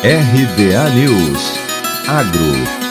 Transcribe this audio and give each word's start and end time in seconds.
RBA 0.00 0.90
News 0.94 1.58
Agro 2.06 2.88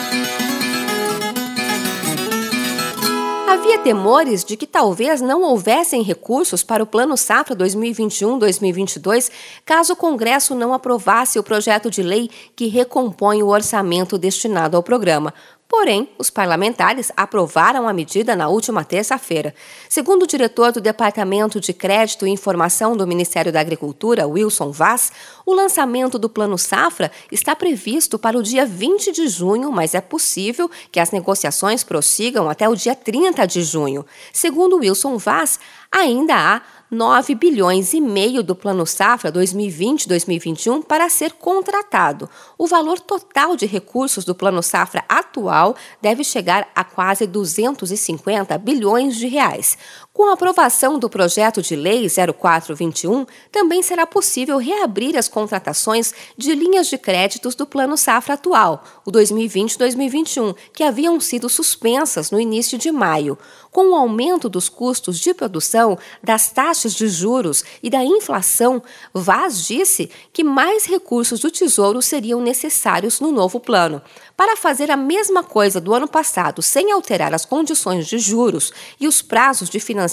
Havia 3.50 3.78
temores 3.78 4.44
de 4.44 4.58
que 4.58 4.66
talvez 4.66 5.22
não 5.22 5.40
houvessem 5.40 6.02
recursos 6.02 6.62
para 6.62 6.82
o 6.82 6.86
Plano 6.86 7.16
Safra 7.16 7.56
2021-2022 7.56 9.30
caso 9.64 9.94
o 9.94 9.96
Congresso 9.96 10.54
não 10.54 10.74
aprovasse 10.74 11.38
o 11.38 11.42
projeto 11.42 11.90
de 11.90 12.02
lei 12.02 12.28
que 12.54 12.66
recompõe 12.66 13.42
o 13.42 13.48
orçamento 13.48 14.18
destinado 14.18 14.76
ao 14.76 14.82
programa. 14.82 15.32
Porém, 15.68 16.08
os 16.16 16.30
parlamentares 16.30 17.12
aprovaram 17.14 17.86
a 17.86 17.92
medida 17.92 18.34
na 18.34 18.48
última 18.48 18.84
terça-feira. 18.84 19.54
Segundo 19.86 20.22
o 20.22 20.26
diretor 20.26 20.72
do 20.72 20.80
Departamento 20.80 21.60
de 21.60 21.74
Crédito 21.74 22.26
e 22.26 22.30
Informação 22.30 22.96
do 22.96 23.06
Ministério 23.06 23.52
da 23.52 23.60
Agricultura, 23.60 24.26
Wilson 24.26 24.72
Vaz, 24.72 25.12
o 25.44 25.52
lançamento 25.52 26.18
do 26.18 26.26
Plano 26.26 26.56
Safra 26.56 27.12
está 27.30 27.54
previsto 27.54 28.18
para 28.18 28.38
o 28.38 28.42
dia 28.42 28.64
20 28.64 29.12
de 29.12 29.28
junho, 29.28 29.70
mas 29.70 29.94
é 29.94 30.00
possível 30.00 30.70
que 30.90 30.98
as 30.98 31.10
negociações 31.10 31.84
prossigam 31.84 32.48
até 32.48 32.66
o 32.66 32.74
dia 32.74 32.94
30 32.94 33.46
de 33.46 33.62
junho. 33.62 34.06
Segundo 34.32 34.78
Wilson 34.78 35.18
Vaz, 35.18 35.60
ainda 35.92 36.34
há 36.34 36.62
9 36.90 37.34
bilhões 37.34 37.92
e 37.92 38.00
meio 38.00 38.42
do 38.42 38.56
Plano 38.56 38.86
Safra 38.86 39.30
2020-2021 39.30 40.82
para 40.82 41.10
ser 41.10 41.32
contratado. 41.32 42.30
O 42.56 42.66
valor 42.66 42.98
total 42.98 43.56
de 43.56 43.66
recursos 43.66 44.24
do 44.24 44.34
Plano 44.34 44.62
Safra 44.62 45.04
atual 45.06 45.76
deve 46.00 46.24
chegar 46.24 46.66
a 46.74 46.82
quase 46.82 47.26
250 47.26 48.56
bilhões 48.56 49.16
de 49.16 49.26
reais. 49.26 49.76
Com 50.18 50.30
a 50.30 50.32
aprovação 50.32 50.98
do 50.98 51.08
projeto 51.08 51.62
de 51.62 51.76
lei 51.76 52.08
0421, 52.08 53.24
também 53.52 53.84
será 53.84 54.04
possível 54.04 54.58
reabrir 54.58 55.16
as 55.16 55.28
contratações 55.28 56.12
de 56.36 56.56
linhas 56.56 56.88
de 56.88 56.98
créditos 56.98 57.54
do 57.54 57.64
Plano 57.64 57.96
Safra 57.96 58.34
atual, 58.34 58.82
o 59.06 59.12
2020-2021, 59.12 60.56
que 60.72 60.82
haviam 60.82 61.20
sido 61.20 61.48
suspensas 61.48 62.32
no 62.32 62.40
início 62.40 62.76
de 62.76 62.90
maio. 62.90 63.38
Com 63.70 63.92
o 63.92 63.94
aumento 63.94 64.48
dos 64.48 64.68
custos 64.68 65.20
de 65.20 65.32
produção, 65.32 65.96
das 66.20 66.50
taxas 66.50 66.94
de 66.94 67.06
juros 67.06 67.62
e 67.80 67.88
da 67.88 68.02
inflação, 68.02 68.82
Vaz 69.14 69.64
disse 69.64 70.10
que 70.32 70.42
mais 70.42 70.84
recursos 70.84 71.38
do 71.38 71.50
Tesouro 71.50 72.02
seriam 72.02 72.40
necessários 72.40 73.20
no 73.20 73.30
novo 73.30 73.60
plano. 73.60 74.02
Para 74.36 74.56
fazer 74.56 74.90
a 74.90 74.96
mesma 74.96 75.44
coisa 75.44 75.80
do 75.80 75.94
ano 75.94 76.08
passado 76.08 76.60
sem 76.60 76.90
alterar 76.90 77.32
as 77.32 77.44
condições 77.44 78.06
de 78.08 78.18
juros 78.18 78.72
e 78.98 79.06
os 79.06 79.22
prazos 79.22 79.68
de 79.68 79.78
financiamento, 79.78 80.07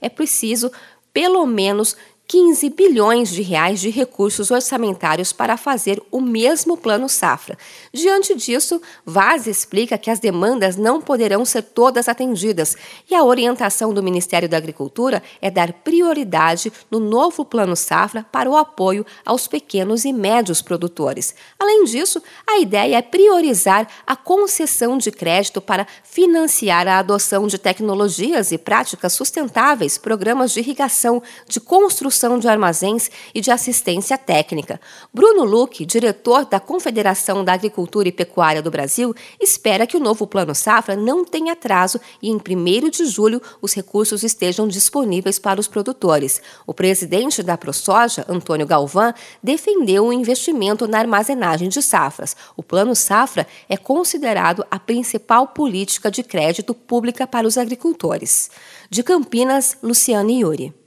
é 0.00 0.08
preciso 0.08 0.70
pelo 1.12 1.46
menos 1.46 1.96
15 2.26 2.70
bilhões 2.70 3.28
de 3.28 3.42
reais 3.42 3.80
de 3.80 3.90
recursos 3.90 4.50
orçamentários 4.50 5.30
para 5.30 5.58
fazer 5.58 6.02
o 6.10 6.22
mesmo 6.22 6.74
plano 6.74 7.06
safra. 7.06 7.56
Diante 7.92 8.34
disso, 8.34 8.80
Vaz 9.04 9.46
explica 9.46 9.98
que 9.98 10.10
as 10.10 10.18
demandas 10.18 10.76
não 10.76 11.02
poderão 11.02 11.44
ser 11.44 11.62
todas 11.62 12.08
atendidas 12.08 12.76
e 13.10 13.14
a 13.14 13.22
orientação 13.22 13.92
do 13.92 14.02
Ministério 14.02 14.48
da 14.48 14.56
Agricultura 14.56 15.22
é 15.40 15.50
dar 15.50 15.72
prioridade 15.72 16.72
no 16.90 16.98
novo 16.98 17.44
plano 17.44 17.76
safra 17.76 18.24
para 18.32 18.48
o 18.50 18.56
apoio 18.56 19.04
aos 19.24 19.46
pequenos 19.46 20.06
e 20.06 20.12
médios 20.12 20.62
produtores. 20.62 21.34
Além 21.58 21.84
disso, 21.84 22.22
a 22.46 22.58
ideia 22.58 22.96
é 22.96 23.02
priorizar 23.02 23.86
a 24.06 24.16
concessão 24.16 24.96
de 24.96 25.12
crédito 25.12 25.60
para 25.60 25.86
financiar 26.02 26.88
a 26.88 26.98
adoção 26.98 27.46
de 27.46 27.58
tecnologias 27.58 28.50
e 28.50 28.56
práticas 28.56 29.12
sustentáveis, 29.12 29.98
programas 29.98 30.52
de 30.52 30.60
irrigação, 30.60 31.22
de 31.46 31.60
construção 31.60 32.13
construção 32.14 32.38
de 32.38 32.46
armazéns 32.46 33.10
e 33.34 33.40
de 33.40 33.50
assistência 33.50 34.16
técnica. 34.16 34.80
Bruno 35.12 35.42
Luque, 35.42 35.84
diretor 35.84 36.44
da 36.44 36.60
Confederação 36.60 37.44
da 37.44 37.52
Agricultura 37.52 38.08
e 38.08 38.12
Pecuária 38.12 38.62
do 38.62 38.70
Brasil, 38.70 39.12
espera 39.40 39.84
que 39.84 39.96
o 39.96 40.00
novo 40.00 40.24
Plano 40.24 40.54
Safra 40.54 40.94
não 40.94 41.24
tenha 41.24 41.54
atraso 41.54 42.00
e 42.22 42.30
em 42.30 42.36
1 42.36 42.88
de 42.88 43.06
julho 43.06 43.42
os 43.60 43.74
recursos 43.74 44.22
estejam 44.22 44.68
disponíveis 44.68 45.40
para 45.40 45.58
os 45.58 45.66
produtores. 45.66 46.40
O 46.64 46.72
presidente 46.72 47.42
da 47.42 47.58
ProSoja, 47.58 48.24
Antônio 48.28 48.66
Galvão, 48.66 49.12
defendeu 49.42 50.06
o 50.06 50.12
investimento 50.12 50.86
na 50.86 51.00
armazenagem 51.00 51.68
de 51.68 51.82
safras. 51.82 52.36
O 52.56 52.62
Plano 52.62 52.94
Safra 52.94 53.44
é 53.68 53.76
considerado 53.76 54.64
a 54.70 54.78
principal 54.78 55.48
política 55.48 56.12
de 56.12 56.22
crédito 56.22 56.74
pública 56.74 57.26
para 57.26 57.46
os 57.46 57.58
agricultores. 57.58 58.50
De 58.88 59.02
Campinas, 59.02 59.76
Luciane 59.82 60.42
Yuri. 60.42 60.83